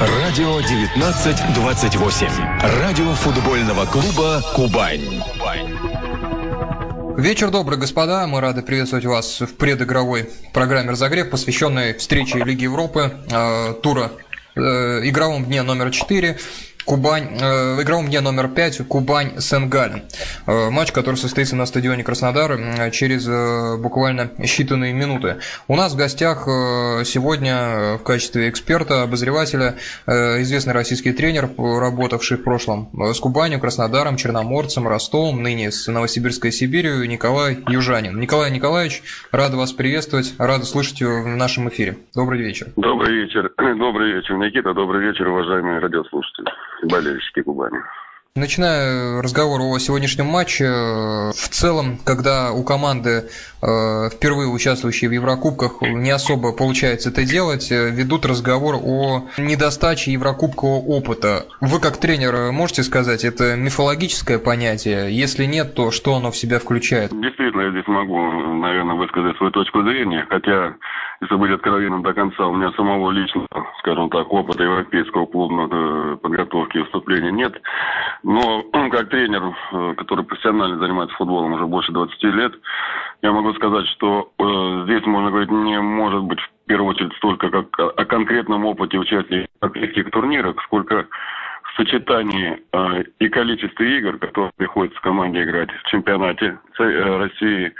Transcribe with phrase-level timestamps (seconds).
[0.00, 2.26] Радио 1928.
[2.80, 5.22] Радио футбольного клуба «Кубань».
[7.18, 8.26] Вечер добрый, господа.
[8.26, 14.10] Мы рады приветствовать вас в предыгровой программе «Разогрев», посвященной встрече Лиги Европы, э, тура
[14.56, 14.60] э,
[15.06, 16.38] игровом дне номер 4
[16.84, 20.02] Кубань, э, в игровом дне номер 5 Кубань Сен-Гален.
[20.46, 23.28] Э, матч, который состоится на стадионе Краснодар э, через
[23.80, 25.36] буквально считанные минуты.
[25.68, 26.44] У нас в гостях
[27.04, 29.76] сегодня в качестве эксперта, обозревателя
[30.06, 37.06] известный российский тренер, работавший в прошлом с Кубанью, Краснодаром, Черноморцем, Ростовом, ныне с Новосибирской Сибирью,
[37.08, 38.18] Николай Южанин.
[38.18, 41.98] Николай Николаевич, рад вас приветствовать, рад слышать в нашем эфире.
[42.14, 42.68] Добрый вечер.
[42.76, 43.50] Добрый вечер.
[43.58, 44.72] Добрый вечер, Никита.
[44.74, 46.50] Добрый вечер, уважаемые радиослушатели
[46.86, 47.80] болельщики Кубани.
[48.36, 53.24] Начиная разговор о сегодняшнем матче, в целом, когда у команды,
[53.60, 60.12] э, впервые участвующей в Еврокубках, не особо получается это делать, э, ведут разговор о недостаче
[60.12, 61.46] Еврокубкового опыта.
[61.60, 65.10] Вы как тренер можете сказать, это мифологическое понятие?
[65.10, 67.10] Если нет, то что оно в себя включает?
[67.10, 68.16] Действительно, я здесь могу,
[68.54, 70.76] наверное, высказать свою точку зрения, хотя
[71.20, 73.46] если быть откровенным до конца, у меня самого личного,
[73.80, 77.60] скажем так, опыта европейского клубной э, подготовки и выступления нет.
[78.22, 82.52] Но как тренер, э, который профессионально занимается футболом уже больше 20 лет,
[83.22, 87.50] я могу сказать, что э, здесь можно говорить не может быть в первую очередь столько
[87.50, 91.06] как о конкретном опыте участия в европейских турнирах, сколько
[91.64, 97.72] в сочетании э, и количестве игр, которые приходится команде играть в чемпионате э, России,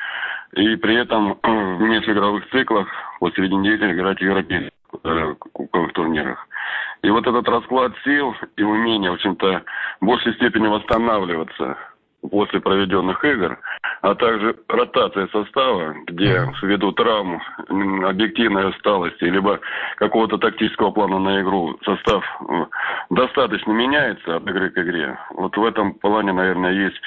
[0.54, 4.70] и при этом в межигровых циклах по середине недели играть в европейских
[5.04, 6.46] э, кубковых турнирах.
[7.02, 9.62] И вот этот расклад сил и умение, в общем-то,
[10.00, 11.76] в большей степени восстанавливаться
[12.30, 13.58] после проведенных игр,
[14.02, 17.40] а также ротация состава, где ввиду травм,
[18.04, 19.60] объективной усталости, либо
[19.96, 22.66] какого-то тактического плана на игру состав э,
[23.10, 25.18] достаточно меняется от игры к игре.
[25.30, 27.00] Вот в этом плане, наверное, есть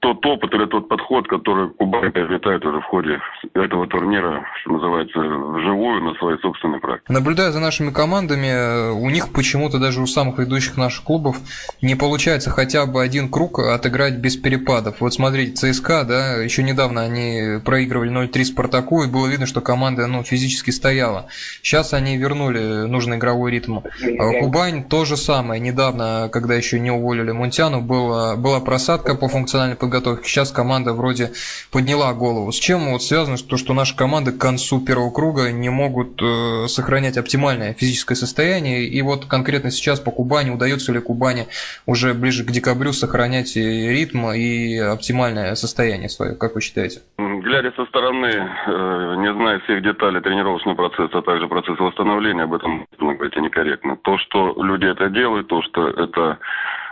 [0.00, 3.18] тот опыт или тот подход, который Кубань приобретает уже в ходе
[3.54, 7.12] этого турнира, что называется, вживую на своей собственной практике.
[7.12, 11.36] Наблюдая за нашими командами, у них почему-то даже у самых ведущих наших клубов
[11.82, 15.00] не получается хотя бы один круг отыграть без перепадов.
[15.00, 20.06] Вот смотрите, ЦСКА, да, еще недавно они проигрывали 0-3 Спартаку, и было видно, что команда
[20.06, 21.26] ну, физически стояла.
[21.62, 23.78] Сейчас они вернули нужный игровой ритм.
[23.78, 25.60] А Кубань то же самое.
[25.60, 30.26] Недавно, когда еще не уволили Мунтяну, была, была просадка по функциональной подготовки.
[30.26, 31.30] Сейчас команда вроде
[31.72, 32.52] подняла голову.
[32.52, 36.66] С чем вот связано то, что наши команды к концу первого круга не могут э,
[36.68, 38.84] сохранять оптимальное физическое состояние?
[38.84, 41.46] И вот конкретно сейчас по Кубани, удается ли Кубани
[41.86, 47.00] уже ближе к декабрю сохранять и ритм, и оптимальное состояние свое, как вы считаете?
[47.18, 52.54] Глядя со стороны, э, не зная всех деталей тренировочного процесса, а также процесса восстановления, об
[52.54, 53.96] этом говорить некорректно.
[53.96, 56.38] То, что люди это делают, то, что это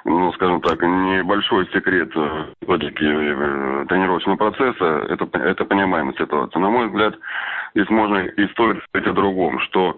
[0.07, 2.11] ну, скажем так, небольшой секрет
[2.67, 6.61] логики э, тренировочного процесса, это, это понимаемая ситуация.
[6.61, 7.17] На мой взгляд,
[7.75, 9.97] здесь можно и стоит сказать о другом, что,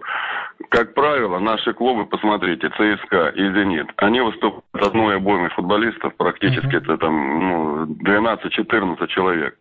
[0.69, 6.83] как правило, наши клубы, посмотрите, ЦСКА и «Зенит», они выступают одной обоймой футболистов, практически mm-hmm.
[6.83, 9.55] это там ну, 12-14 человек.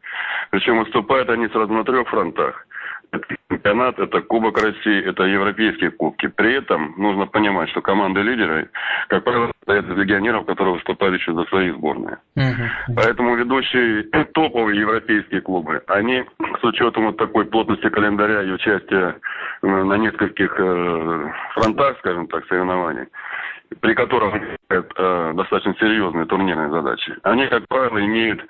[0.51, 2.65] Причем выступают они сразу на трех фронтах
[3.49, 6.27] чемпионат, это Кубок России, это европейские кубки.
[6.29, 8.71] При этом нужно понимать, что команды лидеры,
[9.09, 12.19] как правило, состоят из легионеров, которые выступали еще за свои сборные.
[12.37, 12.95] Uh-huh.
[12.97, 14.03] Поэтому ведущие
[14.35, 16.25] топовые европейские клубы, они
[16.61, 19.17] с учетом вот такой плотности календаря и участия
[19.63, 23.07] э, на нескольких э, фронтах, скажем так, соревнований,
[23.81, 28.45] при которых э, достаточно серьезные турнирные задачи, они, как правило, имеют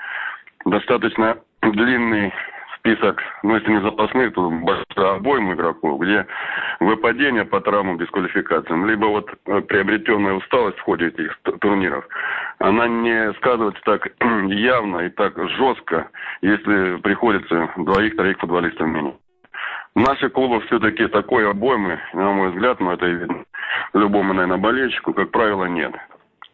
[0.65, 2.33] достаточно длинный
[2.89, 6.27] список, ну если не запасных, то большой обоим игроков, где
[6.81, 12.07] выпадение по травмам, дисквалификациям, либо вот э, приобретенная усталость в ходе этих турниров,
[12.59, 14.09] она не сказывается так
[14.49, 16.09] явно и так жестко,
[16.41, 19.17] если приходится двоих-троих футболистов менять.
[19.95, 23.45] В наших клубах все-таки такой обоймы, на мой взгляд, но это видно
[23.95, 25.93] любому, наверное, болельщику, как правило, нет.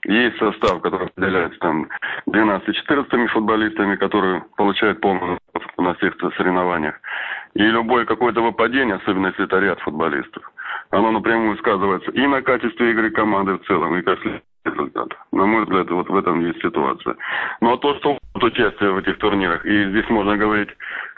[0.04, 1.88] Есть состав, который определяется там
[2.28, 5.38] 12-14 футболистами, которые получают полную
[5.78, 6.94] на всех соревнованиях.
[7.54, 10.42] И любое какое-то выпадение, особенно если это ряд футболистов,
[10.90, 14.18] оно напрямую сказывается и на качестве игры команды в целом, и как
[14.64, 15.08] результат.
[15.32, 17.16] На мой взгляд, вот в этом есть ситуация.
[17.60, 20.70] А то, что участие в этих турнирах, и здесь можно говорить,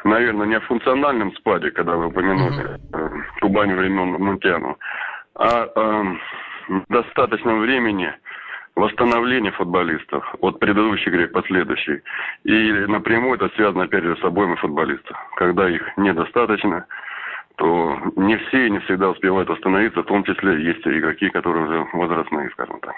[0.04, 3.08] наверное, не о функциональном спаде, когда вы упомянули э,
[3.40, 4.76] Кубань времен Мунтиану,
[5.34, 6.16] а э,
[6.88, 8.12] достаточном времени
[8.76, 12.02] восстановление футболистов от предыдущей игры к последующей.
[12.44, 15.16] И напрямую это связано, опять же, с обоими футболистов.
[15.36, 16.86] Когда их недостаточно,
[17.56, 21.86] то не все и не всегда успевают остановиться, в том числе есть игроки, которые уже
[21.94, 22.94] возрастные, скажем так.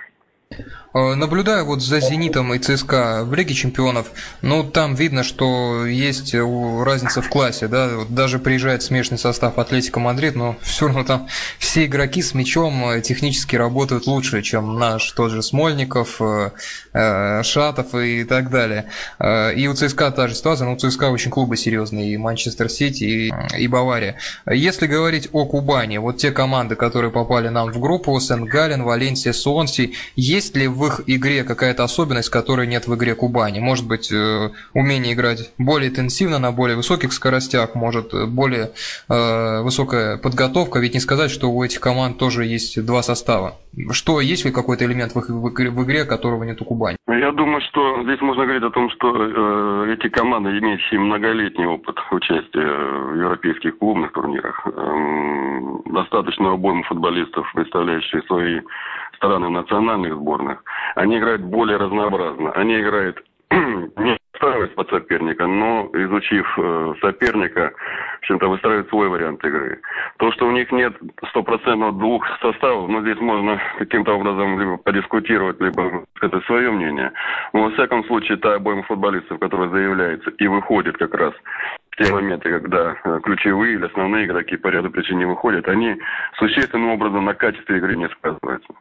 [0.51, 4.11] Э, наблюдаю вот за «Зенитом» и ЦСКА в Лиге чемпионов,
[4.41, 10.01] ну, там видно, что есть разница в классе, да, вот даже приезжает смешанный состав Атлетика
[10.01, 11.29] Мадрид, но все равно там
[11.59, 16.51] все игроки с мячом э, технически работают лучше, чем наш тот же Смольников, э,
[17.43, 18.87] Шатов и так далее.
[19.57, 23.05] И у ЦСКА та же ситуация, но у ЦСКА очень клубы серьезные, и Манчестер Сити,
[23.05, 24.17] и, и Бавария.
[24.51, 29.95] Если говорить о Кубани, вот те команды, которые попали нам в группу, Сент-Гален, Валенсия, Суонси,
[30.17, 33.61] есть ли в их игре какая-то особенность, которой нет в игре Кубани?
[33.61, 38.71] Может быть, э, умение играть более интенсивно, на более высоких скоростях, может, э, более
[39.09, 43.57] э, высокая подготовка, ведь не сказать, что у этих команд тоже есть два состава.
[43.91, 46.97] Что, есть ли какой-то элемент в, их, в, игре, в игре, которого нет у Кубани?
[47.07, 51.97] Я думаю, что здесь можно говорить о том, что э, эти команды, имеющие многолетний опыт
[52.11, 58.61] участия в европейских клубных турнирах, э, достаточно обойму футболистов, представляющих свои
[59.17, 60.63] страны национальных сборных,
[60.95, 62.53] они играют более разнообразно.
[62.53, 69.45] Они играют не подстраиваясь под соперника, но изучив э, соперника, в общем-то, выстраивать свой вариант
[69.45, 69.81] игры.
[70.19, 70.95] То, что у них нет
[71.31, 77.13] стопроцентно двух составов, ну, здесь можно каким-то образом либо подискутировать, либо сказать свое мнение.
[77.53, 81.35] Но, во всяком случае, та обойма футболистов, которая заявляется и выходит как раз
[81.91, 85.97] в те моменты, когда э, ключевые или основные игроки по ряду причин не выходят, они
[86.39, 88.73] существенным образом на качестве игры не сказываются.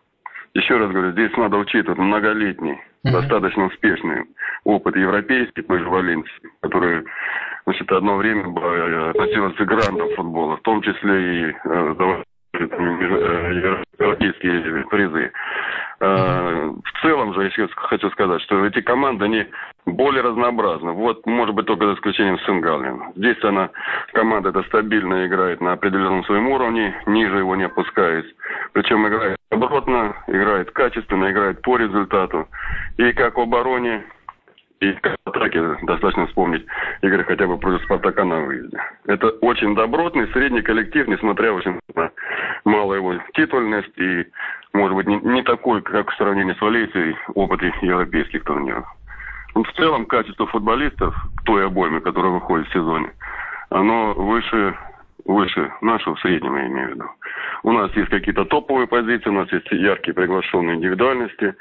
[0.53, 3.11] Еще раз говорю, здесь надо учитывать многолетний, mm-hmm.
[3.11, 4.25] достаточно успешный
[4.63, 4.95] опыт
[5.79, 7.03] же Валенсии, который
[7.65, 12.23] значит, одно время э, относился к грандам футбола, в том числе и э,
[13.99, 15.31] европейские призы.
[15.99, 19.45] Э, в целом же, еще хочу сказать, что эти команды, они
[19.85, 20.91] более разнообразны.
[20.91, 23.13] Вот, может быть, только за исключением Сенгалин.
[23.15, 23.69] Здесь она,
[24.13, 28.25] команда эта стабильно играет на определенном своем уровне, ниже его не опускаясь.
[28.73, 32.47] Причем играет оборотно, играет качественно, играет по результату.
[32.97, 34.03] И как в обороне,
[34.79, 36.65] и как в атаке достаточно вспомнить
[37.01, 38.77] игры хотя бы против Спартака на выезде.
[39.05, 42.11] Это очень добротный средний коллектив, несмотря очень на
[42.65, 44.25] малую его титульность и,
[44.73, 48.85] может быть, не, не такой, как в сравнении с Валейцией, опыт европейских турниров.
[49.55, 51.15] Но в целом качество футболистов
[51.45, 53.11] той обойме, которая выходит в сезоне,
[53.69, 54.77] оно выше
[55.27, 57.05] выше нашего среднего, я имею в виду.
[57.63, 61.53] У нас есть какие-то топовые позиции, у нас есть яркие приглашенные индивидуальности,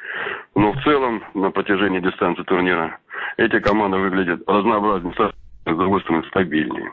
[0.54, 2.98] но в целом на протяжении дистанции турнира
[3.36, 6.92] эти команды выглядят разнообразнее, с другой стороны, стабильнее.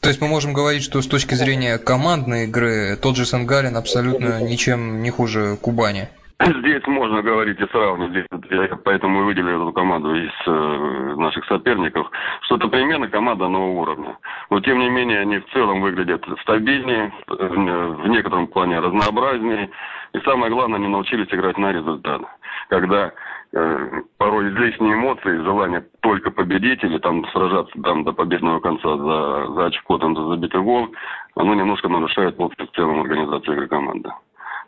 [0.00, 4.42] То есть мы можем говорить, что с точки зрения командной игры тот же Сенгалин абсолютно
[4.42, 6.08] ничем не хуже Кубани?
[6.40, 12.10] Здесь можно говорить и сравнивать, я поэтому и выделил эту команду из э, наших соперников,
[12.42, 14.16] что это примерно команда нового уровня.
[14.50, 19.70] Но тем не менее они в целом выглядят стабильнее, в некотором плане разнообразнее.
[20.14, 22.22] И самое главное, они научились играть на результат.
[22.68, 23.12] Когда
[23.52, 29.52] э, порой излишние эмоции, желание только победить или там сражаться там до победного конца за,
[29.54, 30.88] за очко, там за забитый гол,
[31.36, 34.10] оно немножко нарушает в целом организацию игры команды.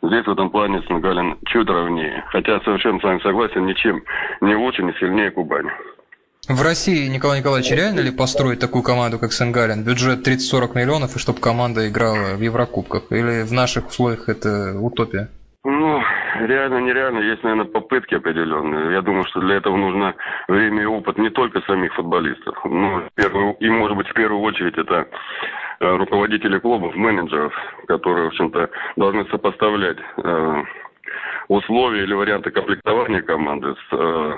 [0.07, 2.23] Здесь в этом плане Сенгалин чуть ровнее.
[2.27, 4.03] Хотя совершенно с вами согласен, ничем
[4.41, 5.71] не лучше, не сильнее Кубани.
[6.47, 9.83] В России, Николай Николаевич, реально ли построить такую команду, как Сенгалин?
[9.83, 13.11] Бюджет 30-40 миллионов, и чтобы команда играла в Еврокубках?
[13.11, 15.29] Или в наших условиях это утопия?
[15.63, 15.99] Ну,
[16.41, 17.19] реально, нереально.
[17.19, 18.93] Есть, наверное, попытки определенные.
[18.93, 20.13] Я думаю, что для этого нужно
[20.47, 22.55] время и опыт не только самих футболистов.
[22.63, 25.07] Ну, первую, и, может быть, в первую очередь это
[25.79, 27.53] руководителей клубов, менеджеров,
[27.87, 30.63] которые, в общем-то, должны сопоставлять э,
[31.47, 34.37] условия или варианты комплектования команды с э,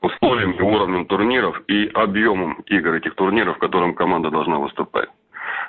[0.00, 5.08] условиями уровнем турниров и объемом игр этих турниров, в котором команда должна выступать.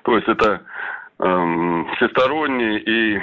[0.03, 0.61] То есть это
[1.19, 3.21] э, всесторонний и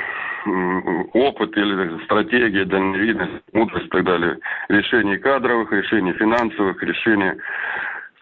[1.12, 4.38] опыт или стратегия, дальновидность, мудрость и так далее,
[4.68, 7.32] решений кадровых, решений финансовых, решений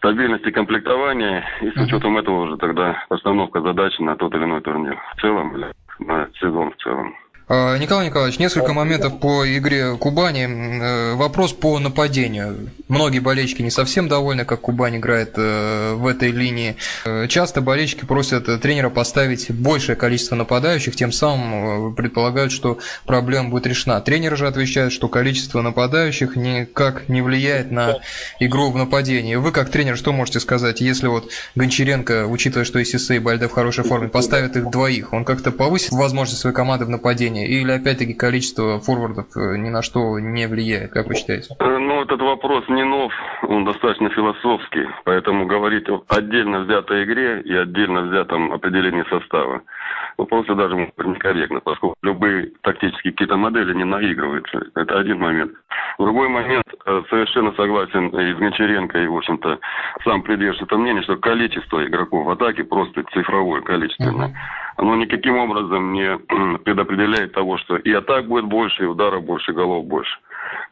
[0.04, 5.00] стабильности комплектования и с учетом этого уже тогда постановка задач на тот или иной турнир
[5.16, 7.14] в целом или на сезон в целом.
[7.46, 10.48] А, Николай Николаевич, несколько моментов по игре Кубани.
[10.48, 12.70] Э, вопрос по нападению.
[12.88, 16.76] Многие болельщики не совсем довольны, как Кубань играет э, в этой линии.
[17.04, 23.66] Э, часто болельщики просят тренера поставить большее количество нападающих, тем самым предполагают, что проблема будет
[23.66, 24.00] решена.
[24.00, 27.98] Тренер же отвечает, что количество нападающих никак не влияет на
[28.40, 29.34] игру в нападении.
[29.34, 33.52] Вы как тренер что можете сказать, если вот Гончаренко, учитывая, что Исисе и Бальде в
[33.52, 37.33] хорошей форме, поставит их двоих, он как-то повысит возможность своей команды в нападении?
[37.36, 41.54] Или опять-таки количество форвардов э, ни на что не влияет, как вы считаете?
[41.58, 43.12] Э, ну, этот вопрос не нов,
[43.48, 49.62] он достаточно философский, поэтому говорить о отдельно взятой игре и отдельно взятом определении состава
[50.16, 54.62] просто даже некорректно, поскольку любые тактические какие-то модели не наигрываются.
[54.74, 55.52] Это один момент.
[55.98, 59.58] Другой момент, э, совершенно согласен и с Гончаренко, и, в общем-то,
[60.04, 64.34] сам придерживается мнение, что количество игроков в атаке просто цифровое, количественное.
[64.76, 66.18] Оно никаким образом не
[66.58, 70.18] предопределяет того, что и атак будет больше, и ударов больше, и голов больше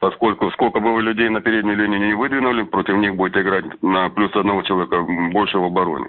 [0.01, 4.11] поскольку сколько бы вы людей на передней линии не выдвинули, против них будет играть на
[4.11, 5.01] плюс одного человека
[5.33, 6.09] больше в обороне.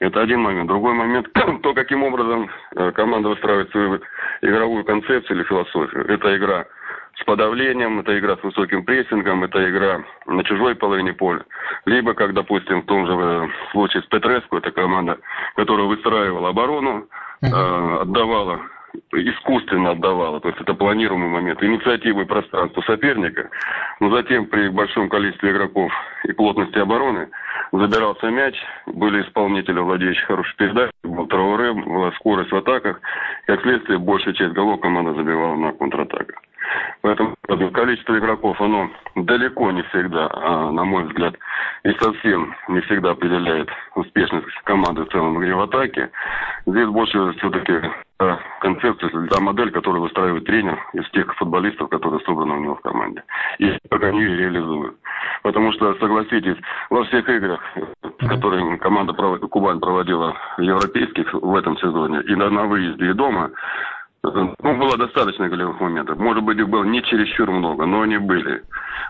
[0.00, 0.66] Это один момент.
[0.66, 1.28] Другой момент,
[1.62, 4.00] то, каким образом э, команда выстраивает свою
[4.40, 6.06] игровую концепцию или философию.
[6.08, 6.64] Это игра
[7.16, 11.44] с подавлением, это игра с высоким прессингом, это игра на чужой половине поля.
[11.84, 15.18] Либо, как, допустим, в том же э, случае с Петреску, это команда,
[15.54, 17.06] которая выстраивала оборону,
[17.42, 17.46] э,
[18.00, 18.60] отдавала
[19.12, 23.50] искусственно отдавала, то есть это планируемый момент, инициативы пространства соперника,
[24.00, 25.92] но затем при большом количестве игроков
[26.24, 27.28] и плотности обороны
[27.72, 28.54] забирался мяч,
[28.86, 33.00] были исполнители, владеющие хорошей передачей, был Трауре, была скорость в атаках,
[33.46, 36.36] как следствие большая часть голов команда забивала на контратаках.
[37.02, 37.36] Поэтому
[37.72, 41.34] количество игроков, оно далеко не всегда, а, на мой взгляд,
[41.84, 46.10] и совсем не всегда определяет успешность команды в целом в игре в атаке.
[46.66, 47.80] Здесь больше все-таки
[48.60, 53.22] концепция, та модель, которую выстраивает тренер из тех футболистов, которые собраны у него в команде.
[53.58, 54.96] И как они ее реализуют.
[55.42, 56.56] Потому что, согласитесь,
[56.90, 57.60] во всех играх,
[58.18, 63.50] которые команда Кубань проводила европейских в этом сезоне, и на выезде, и дома,
[64.22, 66.18] ну, было достаточно голевых моментов.
[66.18, 68.62] Может быть, их было не чересчур много, но они были.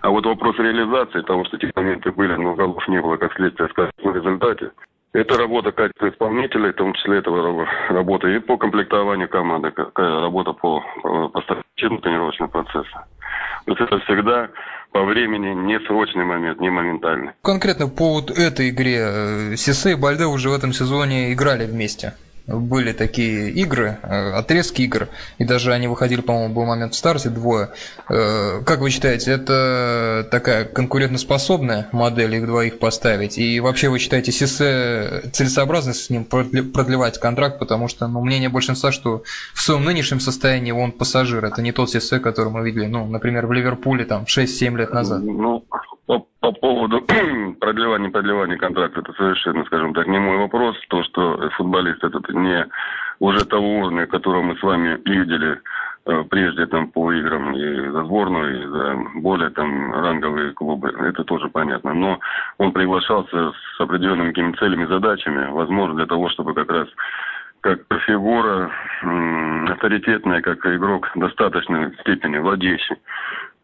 [0.03, 3.69] А вот вопрос реализации того, что эти моменты были, но голов не было, как следствие,
[3.71, 4.71] скажем, в результате,
[5.13, 10.81] это работа качества исполнителей, в том числе этого работа и по комплектованию команды, работа по,
[11.03, 11.43] по
[11.77, 13.07] тренировочного процесса.
[13.67, 14.49] То есть это всегда
[14.93, 17.33] по времени не срочный момент, не моментальный.
[17.43, 22.15] Конкретно по вот этой игре э, Сисе и Бальде уже в этом сезоне играли вместе
[22.51, 27.29] были такие игры, э, отрезки игр, и даже они выходили, по-моему, был момент в старте,
[27.29, 27.71] двое.
[28.09, 33.39] Э, как вы считаете, это такая конкурентоспособная модель их двоих поставить?
[33.39, 38.93] И вообще вы считаете Сисе целесообразно с ним продлевать контракт, потому что ну, мнение большинства,
[38.93, 39.23] что
[39.55, 43.47] в своем нынешнем состоянии он пассажир, это не тот Сисе, который мы видели, ну, например,
[43.47, 45.23] в Ливерпуле там 6-7 лет назад.
[45.23, 45.65] Ну,
[46.11, 47.01] по, по поводу
[47.61, 50.77] продлевания продлевания контракта, это совершенно, скажем так, не мой вопрос.
[50.89, 52.67] То, что футболист этот не
[53.21, 55.61] уже того уровня, которого мы с вами видели
[56.07, 61.23] э, прежде там по играм и за сборную, и за более там ранговые клубы, это
[61.23, 61.95] тоже понятно.
[61.95, 62.19] Но
[62.59, 66.89] он приглашался с определенными какими целями, задачами, возможно, для того, чтобы как раз
[67.61, 68.73] как фигура
[69.71, 72.97] авторитетная, как игрок достаточной степени владеющий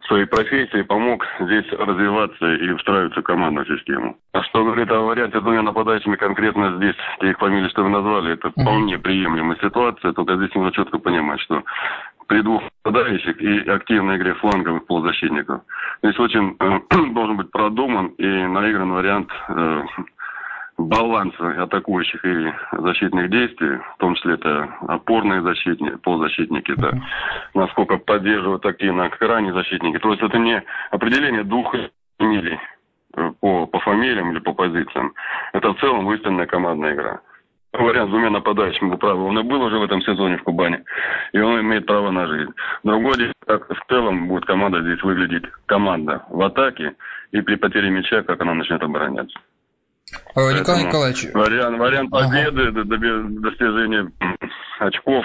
[0.07, 4.17] своей профессии помог здесь развиваться и устраиваться в командную систему.
[4.33, 8.35] А что говорит о варианте двумя нападающими конкретно здесь, те их фамилии, что вы назвали,
[8.35, 11.63] это вполне приемлемая ситуация, только здесь нужно четко понимать, что
[12.27, 15.63] при двух нападающих и активной игре фланговых полузащитников.
[16.03, 16.81] Здесь очень э,
[17.13, 19.83] должен быть продуман и наигран вариант э,
[20.79, 26.93] баланса атакующих и защитных действий, в том числе это опорные защитники, полузащитники, да,
[27.55, 29.99] насколько поддерживают активно крайние защитники.
[29.99, 31.75] То есть это не определение двух
[32.19, 32.59] фамилий
[33.17, 35.15] э, по, по фамилиям или по позициям.
[35.53, 37.21] Это в целом выстроенная командная игра.
[37.73, 40.83] Вариант с двумя нападающими, вы правы, он и был уже в этом сезоне в Кубани,
[41.33, 42.53] и он имеет право на жизнь.
[42.85, 46.95] Другое дело, как в целом будет команда здесь выглядеть, команда в атаке,
[47.33, 49.39] и при потере мяча, как она начнет обороняться.
[50.37, 51.27] Э, Николай Николаевич.
[51.33, 53.23] Вариант, вариант победы, ага.
[53.41, 54.11] достижения
[54.79, 55.25] очков,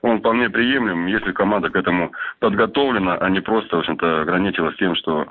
[0.00, 4.94] он вполне приемлем, если команда к этому подготовлена, а не просто, в общем-то, ограничилась тем,
[4.96, 5.26] что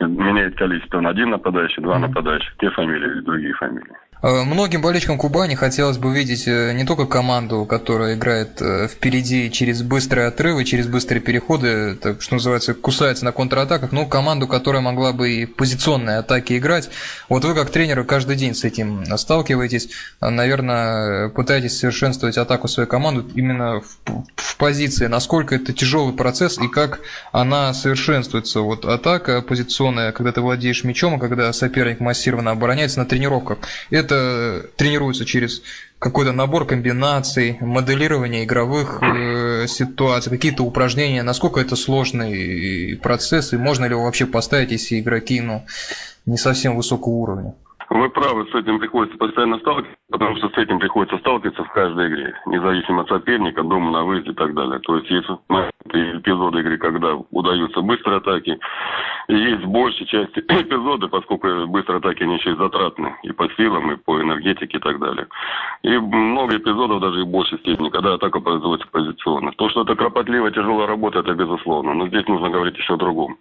[0.00, 3.96] меняет количество на один нападающий, два нападающих, те фамилии или другие фамилии.
[4.22, 9.50] Э, многим болельщикам Кубани хотелось бы видеть э, не только команду, которая играет э, впереди
[9.50, 14.80] через быстрые отрывы, через быстрые переходы, так что называется, кусается на контратаках, но команду, которая
[14.80, 16.88] могла бы и позиционные атаки играть.
[17.28, 19.88] Вот вы как тренер каждый день с этим сталкиваетесь,
[20.20, 26.68] наверное, пытаетесь совершенствовать атаку своей команды именно в, в позиции, насколько это тяжелый процесс и
[26.68, 27.00] как
[27.32, 28.60] она совершенствуется.
[28.60, 33.58] Вот атака позиционная, когда ты владеешь мячом, а когда соперник массированно обороняется на тренировках.
[33.90, 35.62] Это это тренируется через
[35.98, 43.84] какой-то набор комбинаций, моделирование игровых э, ситуаций, какие-то упражнения, насколько это сложный процесс, и можно
[43.84, 45.64] ли его вообще поставить, если игроки ну,
[46.26, 47.54] не совсем высокого уровня?
[47.94, 52.08] Вы правы, с этим приходится постоянно сталкиваться, потому что с этим приходится сталкиваться в каждой
[52.08, 54.78] игре, независимо от соперника, дома, на выезде и так далее.
[54.78, 55.28] То есть есть
[55.92, 58.58] эпизоды игры, когда удаются быстрые атаки,
[59.28, 63.92] и есть большей части эпизоды, поскольку быстрые атаки, они еще и затратны и по силам,
[63.92, 65.26] и по энергетике и так далее.
[65.82, 69.52] И много эпизодов даже и в большей степени, когда атака производится позиционно.
[69.52, 71.92] То, что это кропотливая, тяжелая работа, это безусловно.
[71.92, 73.36] Но здесь нужно говорить еще о другом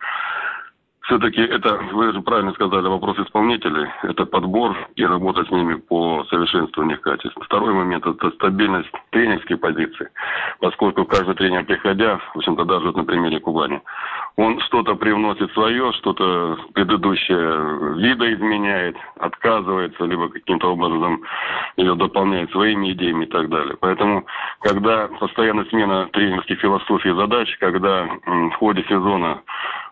[1.12, 3.86] все-таки это, вы же правильно сказали, вопрос исполнителей.
[4.04, 7.38] Это подбор и работа с ними по совершенствованию их качеств.
[7.42, 10.10] Второй момент– это стабильность тренерской позиции.
[10.62, 13.82] Поскольку каждый тренер, приходя, в общем-то, даже вот на примере Кубани,
[14.38, 21.24] он что-то привносит свое, что-то предыдущее видоизменяет, отказывается, либо каким-то образом
[21.76, 23.76] ее дополняет своими идеями и так далее.
[23.82, 24.26] Поэтому,
[24.62, 29.42] когда постоянно смена тренерских философий и задач, когда в ходе сезона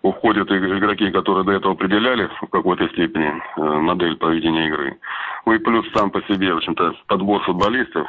[0.01, 4.97] уходят игроки, которые до этого определяли в какой-то степени э, модель поведения игры.
[5.45, 8.07] Ну и плюс сам по себе, в общем-то, подбор футболистов,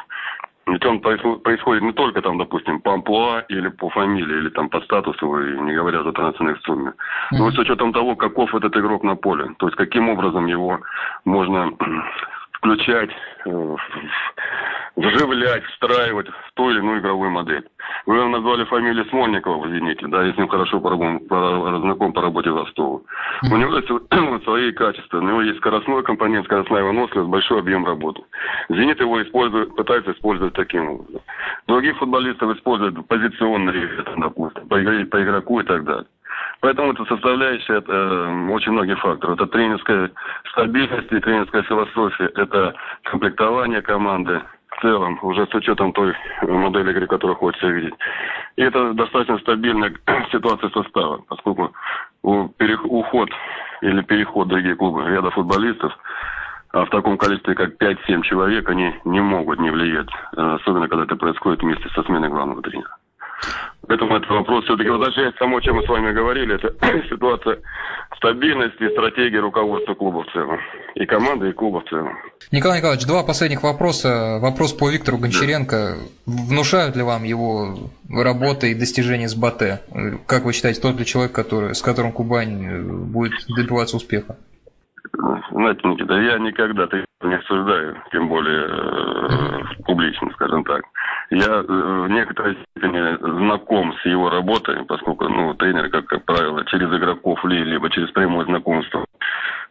[0.67, 4.79] ведь он происходит не только там, допустим, по амплуа или по фамилии, или там по
[4.81, 6.93] статусу, и не говоря о трансферной сумме.
[7.31, 9.53] Но с учетом того, каков этот игрок на поле.
[9.57, 10.79] То есть каким образом его
[11.25, 11.71] можно
[12.61, 13.09] включать,
[13.45, 13.75] э,
[14.95, 17.67] вживлять, встраивать в ту или иную игровую модель.
[18.05, 22.51] Вы его назвали фамилию Смольникова в «Зените», да, я с ним хорошо знаком по работе
[22.51, 23.03] в Ростову.
[23.51, 28.21] У него есть свои качества, у него есть скоростной компонент, скоростная выносливость, большой объем работы.
[28.69, 31.21] «Зенит» его использует, пытается использовать таким образом.
[31.67, 36.05] Других футболистов используют позиционные, допустим, по, по игроку и так далее.
[36.61, 39.33] Поэтому это составляющая это э, очень многие факторы.
[39.33, 40.11] Это тренерская
[40.51, 46.13] стабильность и тренерская философия, это комплектование команды, в целом, уже с учетом той
[46.43, 47.95] модели игры, которую хочется видеть.
[48.57, 49.93] И это достаточно стабильная
[50.31, 51.73] ситуация состава, поскольку
[52.21, 53.29] уход
[53.81, 55.97] или переход других клубов, ряда футболистов,
[56.73, 61.05] а в таком количестве, как 5-7 человек, они не могут не влиять, э, особенно когда
[61.05, 62.95] это происходит вместе со сменой главного тренера.
[63.91, 66.73] Поэтому этот вопрос все-таки возвращаясь к тому, чем мы с вами говорили, это
[67.09, 67.59] ситуация
[68.15, 70.61] стабильности и стратегии руководства клуба в целом.
[70.95, 72.17] И команды, и клуба в целом.
[72.53, 74.39] Николай Николаевич, два последних вопроса.
[74.41, 75.97] Вопрос по Виктору Гончаренко.
[76.25, 79.81] Внушают ли вам его работы и достижения с БАТЭ?
[80.25, 84.37] Как вы считаете, тот ли человек, который, с которым Кубань будет добиваться успеха?
[85.51, 86.87] Знаете, Никита, я никогда
[87.23, 90.83] не обсуждаю, тем более э, публично, скажем так.
[91.29, 96.65] Я э, в некоторой степени знаком с его работой, поскольку ну, тренер, как, как правило,
[96.65, 99.05] через игроков ли, либо через прямое знакомство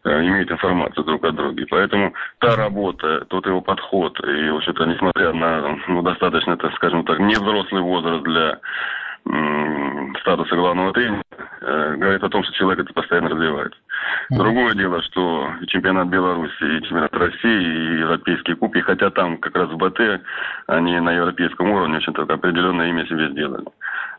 [0.04, 1.66] э, имеет информацию друг о друге.
[1.70, 7.04] Поэтому та работа, тот его подход, и, в общем-то, несмотря на ну, достаточно, так скажем
[7.04, 8.58] так, невзрослый возраст для
[10.20, 11.22] статуса главного тренера,
[11.60, 13.78] э, говорит о том, что человек это постоянно развивается.
[14.30, 19.68] Другое дело, что чемпионат Беларуси, и чемпионат России, и европейские кубки, хотя там как раз
[19.70, 20.22] в БТ,
[20.68, 23.66] они на европейском уровне очень так определенное имя себе сделали.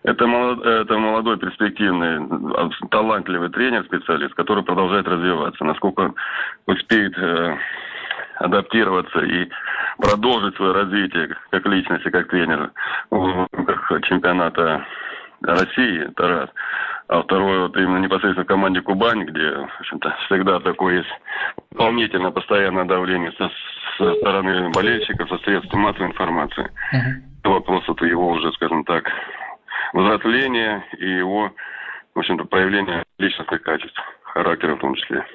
[0.04, 2.28] Это, молод, это молодой, перспективный,
[2.89, 5.63] талантливый тренер, специалист, который продолжает развиваться.
[5.63, 6.13] Насколько
[6.65, 7.56] успеет э,
[8.39, 9.47] адаптироваться и
[9.97, 12.71] продолжить свое развитие как личности, как тренера
[13.12, 14.86] в рамках чемпионата
[15.41, 16.50] России, это раз.
[17.12, 21.10] А второе, вот именно непосредственно в команде Кубань, где, в общем-то, всегда такое есть
[21.71, 23.52] дополнительное постоянное давление со,
[23.97, 26.63] со стороны болельщиков, со средств массовой информации.
[26.63, 27.50] Uh-huh.
[27.52, 29.12] Вопрос это его уже, скажем так,
[29.91, 31.52] взросления и его,
[32.15, 35.26] в общем-то, проявления личностных качеств, характера в том числе.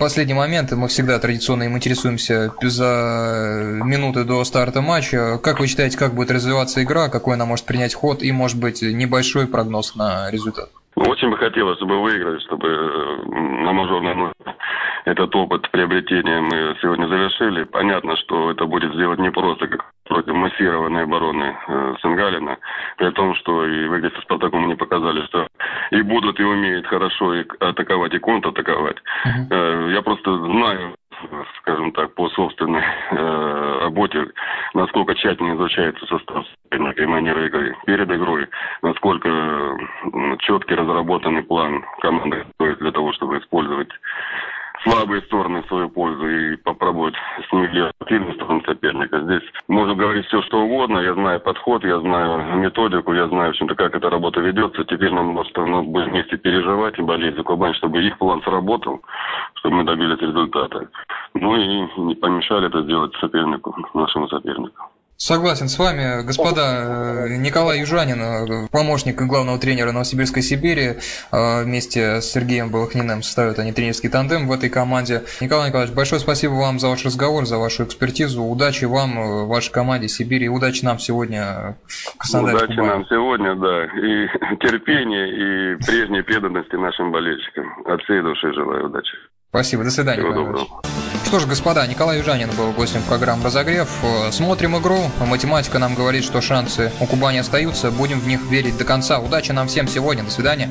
[0.00, 0.72] Последний момент.
[0.72, 5.36] Мы всегда традиционно им интересуемся за минуты до старта матча.
[5.44, 8.80] Как вы считаете, как будет развиваться игра, какой она может принять ход и, может быть,
[8.80, 10.70] небольшой прогноз на результат?
[10.96, 12.68] Очень бы хотелось, чтобы выиграли, чтобы
[13.26, 14.32] на мажорном
[15.04, 17.64] этот опыт приобретения мы сегодня завершили.
[17.64, 22.56] Понятно, что это будет сделать не просто как против массированной обороны э, Сенгалина,
[22.96, 25.46] при том, что и в игре со Спартаком они показали, что
[25.90, 28.96] и будут, и умеют хорошо и атаковать, и контратаковать.
[28.96, 29.46] Uh-huh.
[29.50, 30.94] Э, я просто знаю,
[31.58, 34.26] скажем так, по собственной э, работе,
[34.74, 38.46] насколько тщательно изучается состав и манера игры перед игрой,
[38.82, 39.76] насколько э,
[40.40, 43.90] четкий разработанный план команды для того, чтобы использовать
[44.86, 47.14] слабые стороны в свою пользу и попробовать
[47.50, 49.20] снизить сильные стороны соперника.
[49.20, 50.98] Здесь можно говорить все, что угодно.
[50.98, 54.84] Я знаю подход, я знаю методику, я знаю, в общем-то, как эта работа ведется.
[54.84, 59.02] Теперь нам просто ну, будем вместе переживать и болеть за Кубань, чтобы их план сработал,
[59.54, 60.88] чтобы мы добились результата.
[61.34, 64.90] Ну и не помешали это сделать сопернику, нашему сопернику.
[65.18, 66.22] Согласен с вами.
[66.26, 70.96] Господа, э, Николай Южанин, э, помощник главного тренера Новосибирской Сибири,
[71.32, 75.22] э, вместе с Сергеем Балахниным составят они тренерский тандем в этой команде.
[75.40, 78.42] Николай Николаевич, большое спасибо вам за ваш разговор, за вашу экспертизу.
[78.42, 82.56] Удачи вам, вашей команде Сибири, удачи нам сегодня в Краснодаре.
[82.56, 87.66] Удачи нам сегодня, да, и терпения, и прежней преданности нашим болельщикам.
[87.86, 89.16] От всей души желаю удачи.
[89.56, 90.20] Спасибо, до свидания.
[90.20, 90.66] Всего доброго.
[91.24, 93.88] Что ж, господа, Николай Южанин был гостем программы «Разогрев».
[94.30, 95.10] Смотрим игру.
[95.18, 97.90] Математика нам говорит, что шансы у Кубани остаются.
[97.90, 99.18] Будем в них верить до конца.
[99.18, 100.24] Удачи нам всем сегодня.
[100.24, 100.68] До свидания.